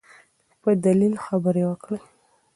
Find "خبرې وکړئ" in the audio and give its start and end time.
1.25-2.01